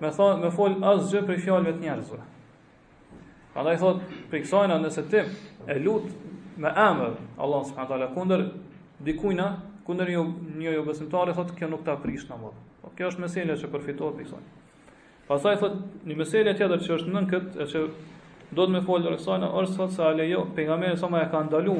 [0.00, 2.20] me thonë me fol asgjë për fjalëve të njerëzve.
[3.54, 5.24] Prandaj thotë për kësajna nëse ti
[5.68, 6.08] e lut
[6.56, 8.46] me emër Allah subhanahu taala kundër
[9.08, 9.50] dikujna
[9.84, 10.24] kundër një
[10.64, 12.56] një jo besimtari thotë kjo nuk ta prish namaz.
[12.96, 14.52] kjo është mesela që përfitohet për kësajna.
[15.28, 17.82] Pasaj thot një meselë tjetër që është nën këtë që
[18.56, 21.22] do të më folë dorë kësaj në orë sot se a jo, pejgamberi sa më
[21.26, 21.76] e ka ndalu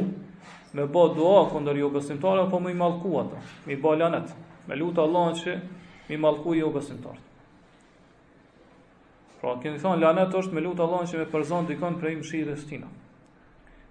[0.75, 3.37] me bë dua kundër jo besimtar apo më i mallku ata.
[3.69, 4.33] Mi bë lanet.
[4.67, 5.59] Me lutë Allahun që
[6.09, 7.21] mi mallku jo besimtar.
[9.43, 12.65] Pra kemi thonë, lanet është me lutë Allahun që më përzon dikon për i mshirës
[12.71, 12.89] tina.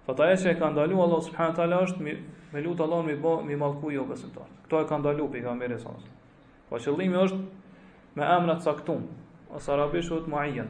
[0.04, 3.36] Fat ta që e ka ndalu Allah subhanahu taala është me lutë Allahun më bë
[3.46, 4.50] mi mallku jo besimtar.
[4.66, 5.94] Kto e ka ndalu pejgamberi sa.
[6.68, 7.40] Po qëllimi është
[8.18, 9.06] me emrat saktum,
[9.54, 10.68] ose arabisht thot muayyan.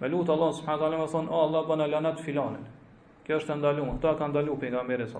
[0.00, 2.64] Me lut Allah subhanahu wa taala më thon, "O Allah, bën lanet filanin."
[3.24, 5.18] Kjo është ndaluar, ta ka ndaluar pejgamberi sa.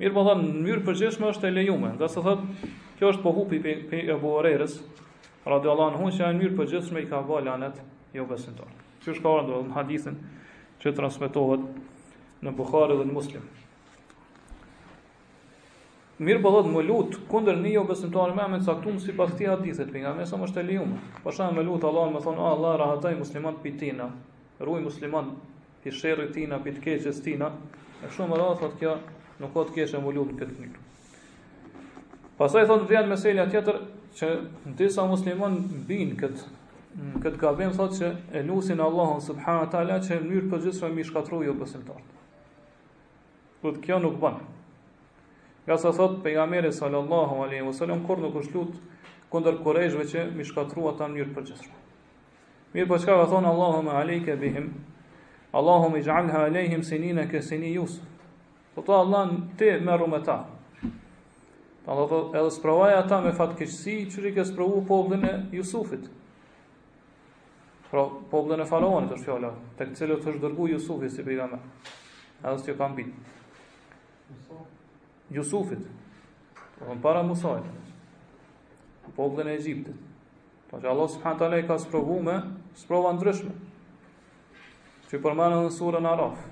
[0.00, 2.38] Mirë po thon, në mënyrë përgjithshme është e lejuar, ndoshta thot,
[2.98, 3.58] "Kjo është pohupi
[3.90, 4.78] pe Abu Hurairës."
[5.46, 7.80] Radi Allah në hunë që janë mirë për i ka lanet
[8.14, 8.74] jo besin tonë.
[9.04, 10.16] Që shkarën dhe në hadithin
[10.80, 11.60] që transmitohet
[12.42, 13.59] në Bukharë dhe në Muslimë.
[16.28, 19.78] Mirë po thotë më lut kundër një jo besimtar më me caktum sipas këtij hadithi
[19.80, 21.04] të pejgamberit sa më është lejuar.
[21.24, 24.08] Për shkak më lut Allahun më thon oh, Allah rahatoj muslimanët pitina,
[24.60, 25.30] ruaj musliman
[25.80, 27.48] pi sherrit tina, pi të keqes tina.
[28.04, 28.92] E shumë rrallë thotë kjo
[29.40, 30.76] nuk ka të kesh më lut këtë nit.
[32.36, 33.80] Pastaj thotë vjen meselja tjetër
[34.20, 34.30] që
[34.82, 35.56] disa musliman
[35.88, 40.46] bin këtë këtë gabim thotë që e lusin Allahun subhanahu wa taala që në mënyrë
[40.46, 42.16] të përgjithshme mi shkatrojë jo besimtarët.
[43.64, 44.42] Po kjo nuk bën.
[45.70, 48.72] Nga sa thot pejgamberi sallallahu alaihi wasallam kur nuk është lut
[49.30, 51.76] kundër kurajshëve që mi shkatrua ta në mënyrë përgjithshme.
[52.74, 54.66] Mirë po çka ka thon Allahu me alejke bihim.
[55.60, 58.02] Allahu më jalha alehim sinina ka sini Yusuf.
[58.74, 60.40] Po to Allah te merru me ta.
[61.86, 66.10] Pa do edhe sprovaj ata me fatkeqësi, çuri ke sprovu popullin e Jusufit.
[67.94, 71.62] Pra popullin e faraonit është fjala, tek cilët është dërguar Yusufi si pejgamber.
[72.42, 73.38] Edhe s'ti kanë bënë.
[75.30, 77.62] Jusufit, dhe po në para Musajt,
[79.04, 79.98] në poblën e Egyptit.
[80.70, 82.34] Pa po që Allah subhanë të ka sprovu me
[82.78, 83.52] sprova ndryshme,
[85.10, 86.42] që i përmanë në surën Araf.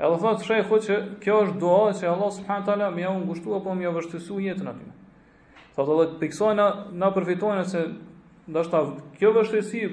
[0.00, 3.26] E dhe thotë shekhu që kjo është dua që Allah subhanë të më mja unë
[3.28, 4.88] ngushtu apo mja vështësu jetën aty.
[5.76, 7.84] Thotë edhe piksoj na, na përfitojnë se
[8.52, 8.80] ndashta
[9.20, 9.84] kjo vështësi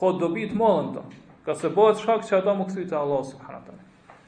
[0.00, 1.06] ka dobit modën të,
[1.46, 3.45] ka se bëhet shak që ata më këthujtë Allah subhanë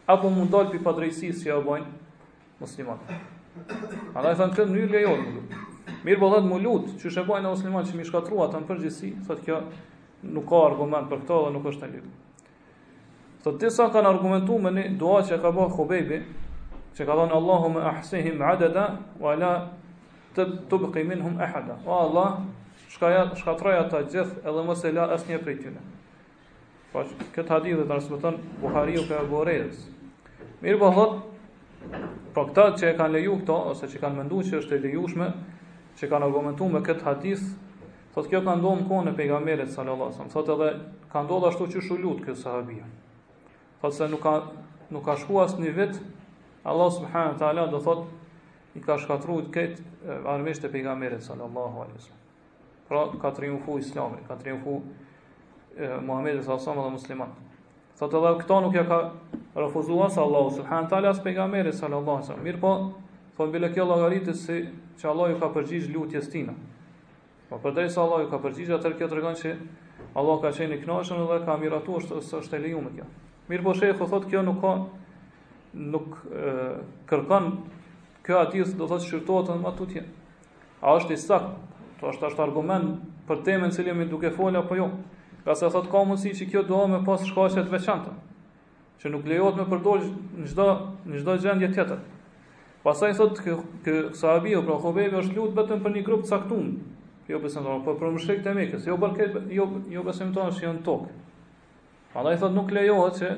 [0.09, 1.89] apo mund dalë për padrejësisë që ja bëjnë
[2.63, 3.01] musliman.
[4.17, 5.59] A da e thënë këtë njërë lejot më lutë.
[6.07, 8.69] Mirë bëllet po më lutë që shë bëjnë e musliman që mi shkatrua të në
[8.71, 9.59] përgjësi, thëtë kjo
[10.35, 12.13] nuk ka argument për këto dhe nuk është në lirë.
[13.43, 16.21] Thët disa kanë argumentu me një dua që ka bëhë Khubejbi,
[16.97, 18.87] që ka dhënë Allahu me ahsihim adeda,
[19.23, 19.53] wala
[20.39, 21.77] tubqi të bëkimin hum ahada.
[21.87, 22.41] O Allah,
[22.97, 25.85] shkatraja ta gjithë edhe e la asë një prej tjene.
[26.93, 27.05] Po,
[27.37, 29.98] këtë hadith në rësbëtën Buhariu ka e
[30.59, 31.13] Mirë po thot,
[31.89, 34.81] për po këta që e kanë leju këto, ose që kanë mendu që është e
[34.89, 35.29] lejushme,
[36.01, 37.45] që kanë argumentu me këtë hadith,
[38.17, 40.73] thot kjo kanë do në konë në pejgamerit, sa lëllasëm, thot edhe
[41.15, 42.89] kanë do dhe ashtu që shullut kjo sahabia.
[43.85, 44.35] Thot se nuk ka,
[44.97, 46.01] nuk ka shku asë një vit,
[46.67, 48.03] Allah subhanë të ala dhe thot,
[48.79, 51.87] i ka shkatru i këtë armisht e pejgamerit, sa lëllahu
[52.89, 54.81] Pra ka triumfu islami, ka triumfu
[55.79, 57.48] Muhammed e sasama dhe muslimatë.
[57.99, 58.99] Thot edhe këto nuk ja ka
[59.59, 62.45] refuzuar se Allahu subhanahu taala as pejgamberi sallallahu alaihi wasallam.
[62.45, 62.71] Mir po,
[63.37, 64.67] po mbile kjo llogaritë se si,
[65.01, 66.55] që Allahu ka përgjigj lutjes tina.
[67.49, 69.57] Po përderisa Allahu ka përgjigj, atë kjo tregon se
[70.15, 73.09] Allahu ka qenë i kënaqur dhe ka miratuar se është e lejuar kjo.
[73.51, 74.73] Mir po shehu thot kjo nuk ka
[75.75, 76.55] nuk e,
[77.11, 77.51] kërkon
[78.27, 80.07] kjo aty do thotë shqyrtohet në matutje.
[80.87, 81.57] A është i sakt?
[81.99, 82.93] Po është, argument
[83.27, 84.93] për temën cilën më duke fola apo jo?
[85.49, 88.11] Ka sa thot ka mundësi që kjo dua me pas shkaqe të veçanta,
[89.01, 90.03] që nuk lejohet me përdor
[90.43, 90.67] në çdo
[91.13, 92.03] në çdo gjendje tjetër.
[92.83, 93.55] Pastaj thot kë
[93.87, 96.67] që sahabi o prohobej është lut vetëm për një grup të caktuar.
[97.33, 100.67] Jo besim tonë, po për mushrik të mekës, jo bërë jo, jo besim tonë që
[100.67, 101.09] janë tokë.
[102.21, 103.33] Andaj thot nuk lejohet që,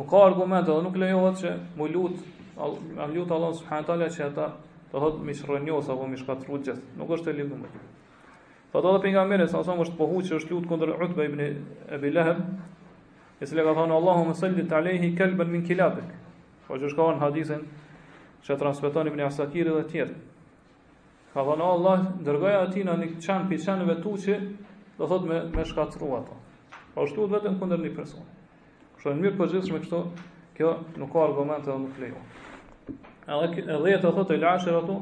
[0.00, 2.26] nuk ka argumentë dhe nuk lejohet që mu lutë,
[2.98, 4.50] më lutë Allah subhanët që ata
[4.90, 6.98] të thot mishrënjohet apo mishkatru gjithë.
[6.98, 7.74] Nuk është e lindu me.
[8.72, 11.40] Pa të dhe sa sa më është pohu që është lutë kundër Utbe ibn
[11.96, 12.42] Ebi Lahem,
[13.40, 16.06] e le ka thonë Allahu më sëllit të alehi kelben min kilabik.
[16.68, 17.64] Po që është ka në hadisin
[18.46, 20.14] që transmeton ibn Asakiri dhe tjerë.
[21.34, 24.38] Ka thonë Allah, dërgoja ati në një qanë për qanë vetu që
[25.00, 26.38] dhe thot me, me shkatru ato.
[26.94, 28.22] Po është lutë vetëm këndër një person.
[29.00, 30.00] Kështë në mirë për gjithë kështu,
[30.58, 32.22] kjo nuk ka argumente dhe nuk lejo.
[33.26, 35.00] Edhe, edhe të thotë i ato,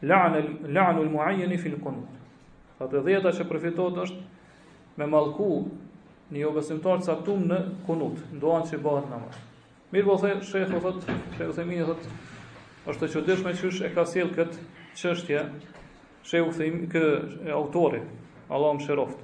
[0.00, 2.20] la'nul la'n, fil kundër.
[2.82, 5.48] Tha të dhjeta që përfitot është me malku
[6.34, 9.42] një jo besimtar të saktum në kunut, në doan që i bëhet në mërë.
[9.94, 12.08] Mirë po the, shekho thot, shekho the minë thot,
[12.90, 14.66] është të qëdishme që është e ka siel këtë
[14.98, 15.44] qështje,
[16.32, 17.04] shekho the kë
[17.54, 18.02] autori,
[18.50, 19.22] Allah më shëroft.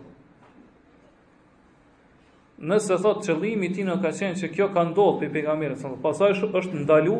[2.71, 6.37] Nëse thot qëllimi ti në ka qenë që kjo ka ndodhë për i pegamirët, pasaj
[6.47, 7.18] është ndalu,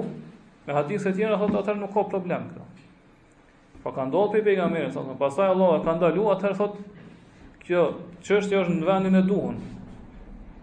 [0.69, 2.78] me hadithet tjene thot, atër nuk ka problem këtë.
[3.89, 5.01] Pa po ka ndodhur pe pejgamberi sa.
[5.19, 6.75] Pastaj Allah ka ndalu atëherë thot
[7.65, 7.85] kjo
[8.21, 9.55] çështje është në vendin e duhur.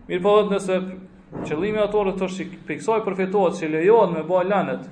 [0.06, 0.78] Mirë po nëse
[1.50, 4.86] qëllimi autorë të është që piksoj përfitohet që lejohet me bëa lanet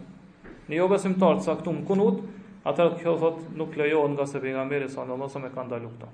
[0.72, 2.24] në jo besimtar të saktumë kunut,
[2.72, 6.10] atë kjo thot nuk lejohet nga se pejgamberi sa në nësëm e ka ndalu këta.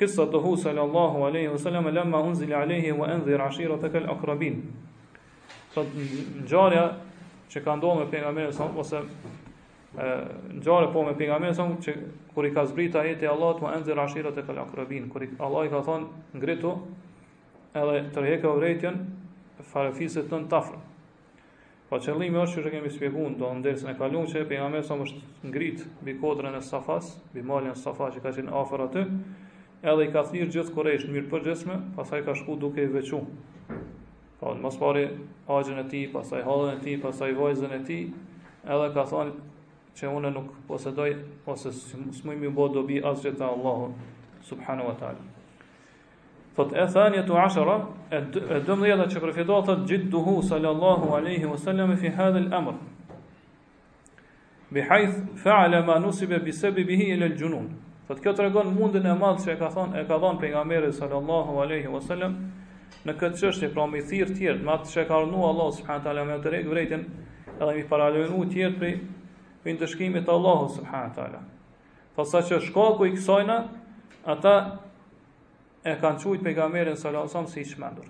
[0.00, 4.10] kësa të hu sallallahu aleyhi dhe e lemma wa endhir ashiratak al aqrabin.
[4.10, 4.62] akrabin.
[5.74, 5.86] Thot,
[6.42, 6.82] në gjarja
[7.52, 8.98] që ka ndohë me pejgamberin sa ose
[9.94, 11.94] në po me pejgamberin sa që
[12.34, 15.70] kër i ka zbrita e të allat, anzir endhir al aqrabin, kur Kër Allah i
[15.70, 16.74] ka thonë, ngritu,
[17.74, 18.98] edhe tërheke u rejtjen,
[19.70, 20.82] farëfisit të në tafrë.
[21.92, 25.82] Po qëllimi është që kemi shpjeguar do ndërsa ne kaluam që pejgamberi sa është ngrit
[26.00, 29.02] mbi kodrën e Safas, mbi malin e Safas që ka qenë afër aty,
[29.90, 31.44] edhe i ka thirrë gjithë Quraysh mirë për
[31.98, 33.20] pastaj ka shku duke i veçu.
[33.68, 33.76] Po
[34.40, 35.04] pa, mos pari
[35.52, 38.02] agjën e tij, pastaj hallën e tij, pastaj vajzën e tij,
[38.64, 39.34] edhe ka thonë
[39.98, 41.12] që unë nuk posedoj
[41.52, 43.92] ose s'më mi bë dobi asgjë Allahu
[44.48, 45.31] subhanahu wa taala.
[46.52, 47.74] Thot e thanje të ashera,
[48.12, 48.18] e
[48.66, 52.74] dëmdhjeta që përfitohet thot gjithë duhu sallallahu aleyhi wa sallam e fi hadhe l-amr.
[54.72, 57.70] Bi hajth fa'ala ma nusibe bi sebi bihi e l-gjunun.
[58.08, 60.52] Thot kjo të regon mundin e madhë që e ka thonë e ka thonë për
[60.52, 62.36] nga meri sallallahu aleyhi wa sallam
[63.08, 66.36] në këtë qështje pra me thirë tjertë, ma të që ka Allah subhanët ala me
[66.44, 67.08] të rejtë vrejtën
[67.56, 68.92] edhe mi paralojnë tjertë
[69.64, 71.40] për në të shkimit Allah subhanët ala.
[72.12, 73.60] Thot sa që shkaku i kësojna,
[74.36, 74.54] ata
[75.84, 78.06] e kanë çuajt pejgamberin sallallahu alajhi wasallam si çmendur.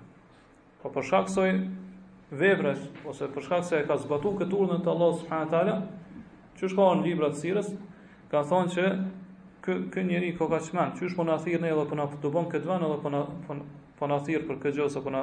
[0.83, 1.45] Po për shkak se
[2.41, 5.77] veprës ose për shkak se e ka zbatuar këtë urdhën të Allahut subhanahu teala,
[6.59, 7.69] çu shkon libra të e sirrës,
[8.33, 8.89] ka thonë se
[9.63, 12.07] kë ky njerëj ka ka çmend, çu shkon po na thirr në edhe po na
[12.23, 13.57] do bën këtë vën edhe po na po,
[13.99, 15.23] po na thirr për këtë gjë ose po na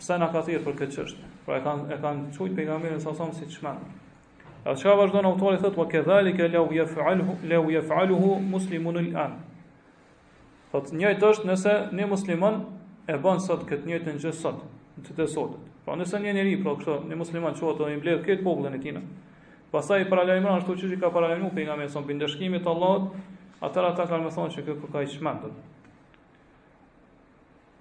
[0.00, 1.30] pse na ka thirr për këtë çështje.
[1.46, 3.90] Pra e kanë e kanë çuajt pejgamberin sallallahu alajhi wasallam si çmendur.
[4.64, 9.32] Ajo çfarë vazhdon autori thotë, "Wa kedhalika law yaf'aluhu law yaf'aluhu muslimun al-an."
[10.72, 12.54] Thot njëjtë është nëse një musliman
[13.12, 14.62] e bën sot këtë njëjtën gjë sot,
[15.04, 15.66] të të sotën.
[15.84, 18.78] Po nëse një njerëz pra po, kështu, një musliman çuat dhe i mbledh këtë popullin
[18.78, 18.96] e tij.
[19.74, 23.10] Pastaj i paralajmëron ashtu siç i ka paralajmëruar pejgamberi son për ndeshkimin e Allahut,
[23.68, 25.44] atëra ata kanë më thonë se kjo ka çmend.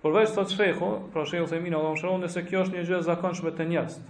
[0.04, 2.98] Por vetë sot shehu, për shembull se mina Allahu shëron se kjo është një gjë
[3.00, 4.04] e zakonshme te njerëzit.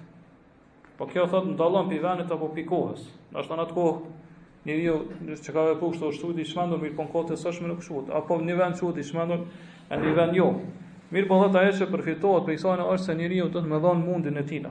[0.97, 3.05] Po kjo thot ndallon pivanet apo pikohës.
[3.37, 4.20] Ashtu në atë kohë
[4.65, 4.95] Një rio
[5.25, 8.15] që ka vepru kështu është i shmendur, mirë po në kote së është me në
[8.19, 9.39] Apo një vend që është i shmendur,
[9.89, 10.49] e një vend jo.
[11.11, 13.63] Mirë po dhe të e që përfitohet për i sajnë është se një rio të
[13.63, 14.69] të me dhonë mundin e tina.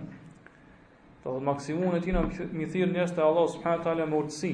[1.24, 2.22] Të dhe maksimum e tina
[2.54, 4.52] mi thirë njështë e Allah subhanët tala më urtësi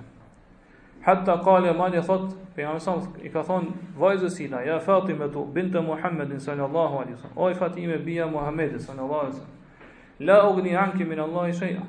[1.07, 3.71] Hatta kale madhe thot, për jam e i ka thonë,
[4.03, 7.27] vajzës i ja Fatime tu, bintë Muhammedin, sallallahu alaihi a.s.
[7.37, 10.19] oj Fatime bia Muhammedin, sallallahu alaihi wasallam.
[10.21, 11.83] La u gni anki min Allah i shëja.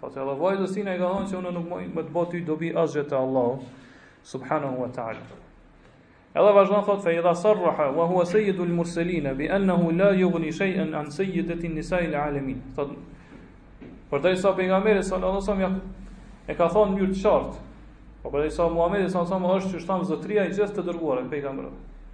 [0.00, 2.44] Thot e dhe vajzës i i ka thonë, që unë nuk më të botu ty
[2.44, 3.56] dobi asgjët e Allahu,
[4.22, 5.40] subhanahu wa ta'ala.
[6.36, 10.30] Edhe vazhdon thot, fe idha sarraha, wa hua sejidu mursalin bi anna hu la ju
[10.30, 10.50] gni
[10.82, 12.60] an anë sejidët i nisaj alemin.
[12.76, 12.92] Thot,
[14.12, 15.80] për sa pe sallallahu alaihi wasallam Allah
[16.48, 17.70] e ka thon në të qartë
[18.22, 21.70] Po për Isa Muhamedi sa sa është që shtam zotria i gjithë të dërguar e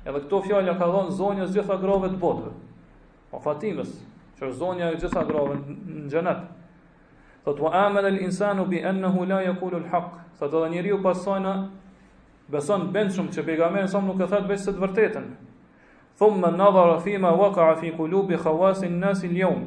[0.09, 2.53] Edhe këto fjalë ka dhënë zonja e gjitha grove të botës.
[3.31, 3.89] Po Fatimes,
[4.39, 6.39] që është zonja e gjitha grove në xhenet.
[7.45, 10.07] Thotë tu amel al insanu bi annahu la yaqulu al haq.
[10.39, 11.53] Sa do të njeriu pasojna
[12.49, 15.27] beson bençum që pejgamberi sa nuk e thot vetë së vërtetën.
[16.19, 19.67] Thumma nadhara fi ma waqa fi qulubi khawas al nas al yawm.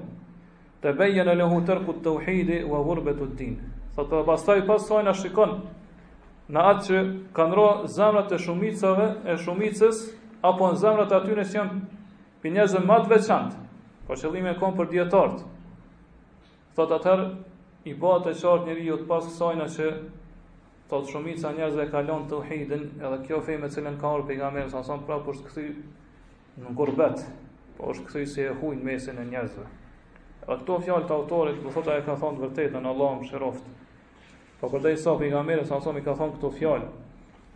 [0.81, 3.59] Tabayyana lahu tarku at tawhid wa ghurbat ad din.
[3.93, 5.59] Sa do të pasojna shikon
[6.51, 7.01] në atë që
[7.37, 10.01] kanë ro zemrat e shumicave, e shumicës,
[10.45, 11.99] apo në zemrat aty në që janë
[12.43, 13.59] për njëzë më të veçantë,
[14.07, 15.45] po qëllime e konë për djetartë.
[16.75, 17.23] Thot atër,
[17.91, 19.91] i bëha të qartë njëri ju të pas kësajna që
[20.91, 24.69] thot shumica njëzë e kalon të uhidin, edhe kjo fej me cilën ka orë pejgamerë,
[24.73, 25.65] sa nësën prapë për këthi
[26.57, 27.23] në ngurbet,
[27.77, 29.69] po është këthi si e hujnë mesin e njëzëve.
[30.41, 33.29] E këto fjallë të autorit, bëthota po e ka thonë vërtetën, Allah më
[34.61, 36.87] Po kur dei sa pejgamberi sa sa më ka thon këto fjalë,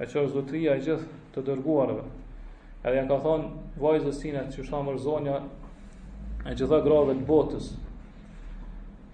[0.02, 2.02] e çon zotria e gjithë të dërguarve.
[2.82, 3.44] Edhe ja ka thon
[3.78, 5.38] vajzës sinë që sa më zonja
[6.50, 7.68] e gjitha gratë të botës.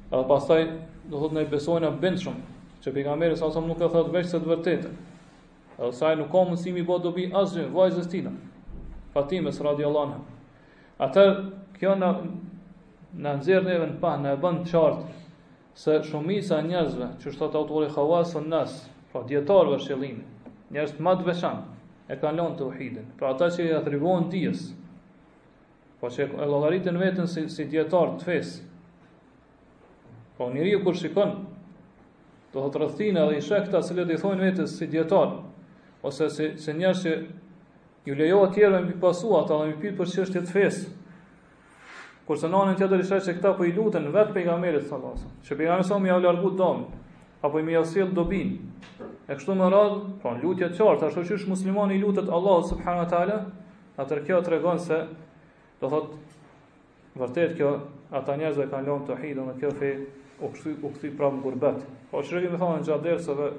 [0.08, 0.62] Edhe pastaj
[1.12, 4.13] do thotë, ne besojmë në bin shumë që pejgamberi sa sa më nuk ka thotë
[4.15, 4.91] veç se të vërtetë.
[5.84, 8.32] Edhe sa nuk ka mësim i bot do bi asgjë vajzës tina.
[9.12, 10.21] Fatime radhiyallahu anha.
[11.08, 11.27] Atë
[11.75, 12.15] kjo na
[13.12, 15.19] na nxjerr neve në pa, na e të qartë
[15.73, 18.73] se shumica e njerëzve që shtat autori Hawas on nas,
[19.12, 20.17] pra dietar vëshëllim,
[20.73, 23.07] njerëz më të veçantë e kanë lënë tauhidin.
[23.19, 24.65] Pra ata që i atribuojnë dijes,
[26.01, 28.65] po që e llogaritën veten si, si dietar të fesë.
[30.38, 31.36] Po njeriu kur shikon
[32.53, 35.38] do të rrethin edhe i shekta se le të thonë vetes si dietar
[36.10, 37.13] ose si si njerëz që
[38.10, 40.89] ju lejohet të jeni mbi pasuat, edhe pyet për çështje të fesë.
[42.32, 45.41] Kurse në anën tjetër isha se këta po i lutën vet pejgamberit sallallahu alajhi wasallam.
[45.48, 46.86] Se pejgamberi sa më ia largu dom,
[47.44, 48.54] apo i më ia sill dobin.
[49.28, 53.10] E kështu me radh, po lutja e qartë, ashtu siç muslimani lutet Allah subhanahu wa
[53.12, 53.36] taala,
[54.00, 55.02] atë kjo tregon se
[55.82, 56.13] do thot
[57.20, 57.74] vërtet kjo
[58.15, 59.91] ata njerëz që kanë lënë tauhidun dhe kjo fe
[60.39, 61.84] u kthy u kthy prapë në gurbet.
[62.13, 63.50] Po shërimi më thonë gjatë dersave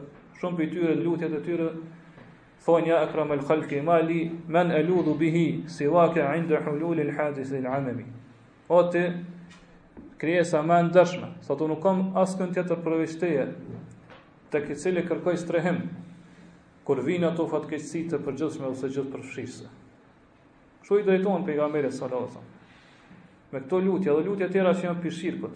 [0.41, 1.69] shumë prej tyre lutjet e tyre
[2.65, 8.05] Thonë ja akram khalqi mali, men aludhu bihi, si inda rindë hululil hadis dhe l'anemi
[8.75, 9.11] o ti
[10.19, 11.29] krije sa ma ndërshme.
[11.45, 13.45] Sa të nuk kam asë kënë tjetër përveçteje
[14.53, 15.83] të ke cilë kërkoj strehim,
[16.89, 19.69] kur vinë ato fatkeqësitë të përgjithshme ose gjithë përfshirëse.
[20.83, 21.93] Kështu i drejtonë për i gamere
[23.53, 25.51] Me këto lutje dhe lutja tjera që janë pëshirë për.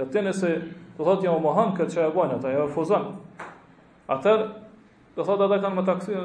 [0.00, 0.48] Dhe të nëse
[0.96, 3.12] të dhëtë janë o këtë që e banë, ata janë o fozanë.
[4.10, 4.40] Atër,
[5.18, 6.18] Do thotë ata kanë më taksu,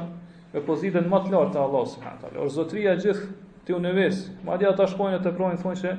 [0.60, 2.42] e pozitën më të lartë te Allahu subhanahu taala.
[2.44, 3.30] Or zotria gjithë
[3.70, 4.20] ti univers,
[4.52, 5.96] madje ata shkojnë të provojnë thonë se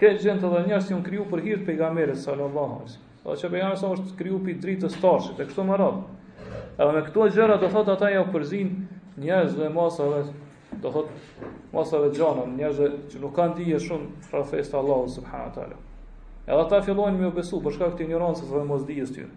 [0.00, 3.28] ke gjent edhe njerëz që kriju për hir të pejgamberit sallallahu alajhi wasallam.
[3.28, 6.00] Do të pejgamberi sa është kriju pi dritës tashit, e kështu më radh.
[6.80, 8.72] Edhe me këto gjëra do thotë ata jo përzin
[9.20, 10.42] njerëz dhe masa masave
[10.74, 11.08] Do thot
[11.72, 15.54] masave gjanën, dëgjon njerëz që nuk kanë dije shumë për festa e Allahut subhanahu wa
[15.58, 15.76] taala.
[16.46, 19.30] Edhe ata fillojnë me u besu për shkak të ignorancës dhe mos dijes tyre.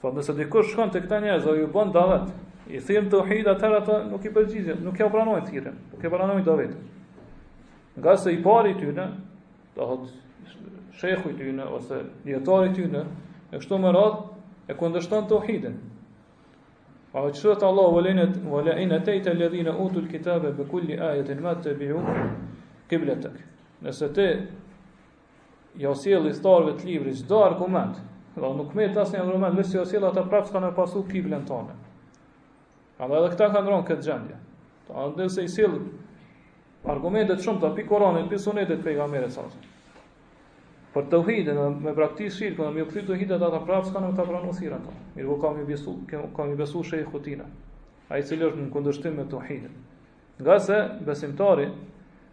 [0.00, 2.30] Po nëse dikush shkon të këta njerëz dhe ju bën davet,
[2.72, 6.44] i të uhid, atër ata nuk i përgjigjen, nuk e pranojnë thirrën, nuk e pranojnë
[6.46, 6.76] davet.
[7.98, 9.08] Nga se i pari t'yre, në,
[9.74, 10.12] të hëtë
[11.02, 13.04] shekhu i ose djetari t'yre, në,
[13.50, 14.22] e kështu më radhë,
[14.72, 15.76] e këndështën të ohidin,
[17.12, 17.88] Pa që të të Allah,
[18.48, 21.72] vëlejnë e tejtë e ledhina utu lë kitabe bë kulli ajet e në matë të
[21.80, 21.98] bihu
[22.92, 23.34] kibletëk.
[23.84, 24.24] Nëse te
[25.82, 27.98] jasjeli starve të libri, qdo argument,
[28.38, 31.44] dhe nuk me të asë një argument, mështë jasjela të prapë s'ka në pasu kiblen
[31.50, 31.76] të anë.
[33.04, 34.38] edhe këta kanë nëronë këtë gjendje.
[34.88, 35.82] Ta ndërë se i silë
[36.96, 39.28] argumentet shumë të api koranit, pisonetet pejga mere
[40.92, 43.88] Për të dhe me prakti shirë, këndë me u këthirë të uhidën, dhe ata prapë,
[43.90, 44.80] s'ka në këta pranë
[45.16, 45.94] Mirë po kam i besu,
[46.36, 47.44] kam i besu shë e i khutina.
[48.12, 49.72] A i cilë është në kundërshtim me të uhidën.
[50.42, 51.70] Nga se, besimtari,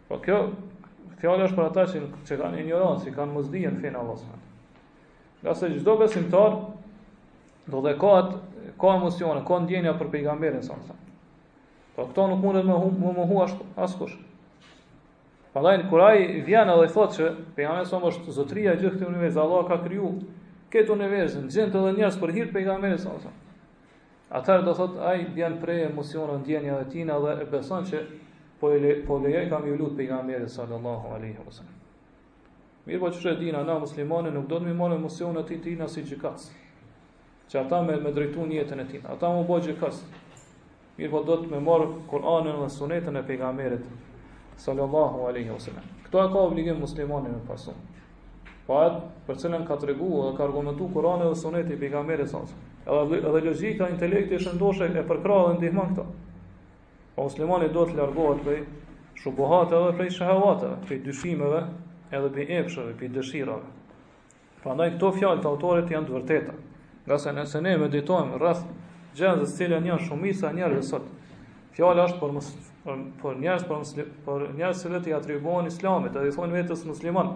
[0.10, 0.40] po kjo,
[1.22, 2.70] fjallë është për ata që, që kanë i
[3.06, 4.40] që kanë mëzdijën finë alasme.
[5.46, 6.60] Nga se, gjithdo besimtar,
[7.72, 8.44] do dhe ka atë,
[8.82, 10.76] ka emocione, ka ndjenja për pejgamberin, sa
[12.00, 14.20] Po këta nuk mundet më, më, më, më,
[15.54, 19.78] Pandaj Kurai vjen edhe thotë se pejgamberi sa është zotria gjithë këtë univers Allah ka
[19.86, 20.10] kriju
[20.76, 23.16] këtë univers, gjithë të njerëz për hir të pejgamberit sa.
[24.40, 28.04] Ata do thotë ai vjen për emocione ndjenja e tina dhe e beson se
[28.62, 31.78] po le, po lejoj kam ju lut pejgamberit sallallahu alaihi wasallam.
[32.86, 35.74] Mirë po që shë dina, na muslimane nuk do të mi marë emosion e ti
[35.82, 36.52] në si gjikas.
[37.50, 40.04] Që ata me, me drejtu njëtën e ti, ata mu bojë gjikas.
[41.02, 43.90] Mirë po do të me marë Koranën dhe sunetën e pegamerit,
[44.60, 45.84] sallallahu alaihi wasallam.
[46.04, 47.74] Kto e ka obligim muslimanin me pasu.
[48.68, 52.68] Po atë për cilën ka treguar dhe ka argumentuar Kurani dhe Suneti i pejgamberit sallallahu
[52.86, 56.06] Edhe edhe logjika e intelektit është ndoshte e përkrahë dhe ndihmon këto.
[57.16, 58.60] Po muslimani duhet të largohet prej
[59.24, 61.64] shubuhat edhe prej shahavat, prej dyshimeve
[62.14, 63.70] edhe prej epshave, prej dëshirave.
[64.64, 66.58] Prandaj këto fjalë të autorit janë të vërteta.
[67.08, 68.66] Nga se nëse ne meditojmë rreth
[69.18, 70.54] gjendës të cilën janë shumë isa
[70.92, 71.06] sot,
[71.76, 72.38] fjala është për
[72.90, 73.84] por por njerëz por
[74.26, 77.34] por njerëz se vetë i atribuohen islamit, do i thonë vetës musliman.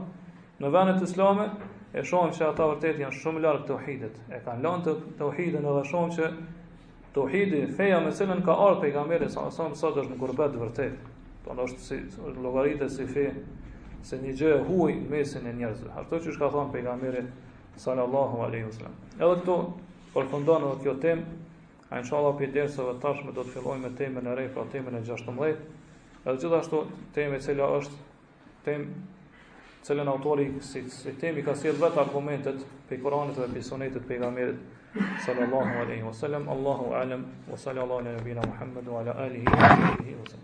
[0.63, 1.49] Në vendet islame
[1.97, 4.19] e shohim se ata vërtet janë shumë larg tauhidit.
[4.31, 6.29] E kanë lënë të tauhidin edhe shohim se
[7.13, 11.03] tauhidi, feja me cilën ka ardhur pejgamberi sa sa më sot është në gurbet vërtet.
[11.45, 12.01] Po është si
[12.43, 13.27] llogaritë si fe
[14.03, 15.89] se një gjë e huaj në mesin e njerëzve.
[15.99, 17.25] Ashtu që ka thënë pejgamberi
[17.79, 18.95] sallallahu alaihi wasallam.
[19.19, 19.57] Edhe këtu
[20.13, 21.41] përfundon edhe kjo temë
[21.91, 24.97] A në shala për dërësë tashme do të filloj me temën e rej, pra temën
[24.99, 25.63] e 16.
[26.23, 26.79] Edhe gjithashtu
[27.15, 27.97] e cila është
[28.63, 28.85] teme
[29.87, 31.75] cilën autori si, si temi ka si e
[32.05, 34.57] argumentet pe Kur'anit dhe pe sonetet pe i gamirit.
[35.25, 40.15] Salallahu alaihi salam, Allahu alam, wa salallahu alaihi wa salam, wa ala alihi wa sahbihi
[40.21, 40.39] wa